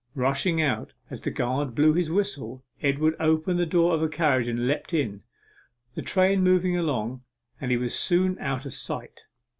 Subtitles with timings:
[0.15, 4.47] Rushing out as the guard blew his whistle, Edward opened the door of a carriage
[4.47, 5.21] and leapt in.
[5.93, 7.21] The train moved along,
[7.59, 9.25] and he was soon out of sight.